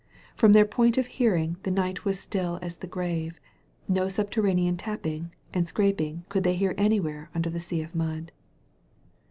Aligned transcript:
Prom 0.35 0.53
their 0.53 0.65
point 0.65 0.97
of 0.97 1.05
hearing 1.05 1.57
the 1.61 1.69
night 1.69 2.05
was 2.05 2.19
still 2.19 2.57
as 2.63 2.77
the 2.77 2.87
grave— 2.87 3.39
no 3.87 4.07
subterranean 4.07 4.75
tap 4.75 5.03
ping 5.03 5.31
and 5.53 5.67
scraping 5.67 6.25
could 6.27 6.43
they 6.43 6.55
hear 6.55 6.73
anywhere 6.75 7.29
under 7.35 7.51
the 7.51 7.59
sea 7.59 7.83
of 7.83 7.93
mud. 7.93 8.31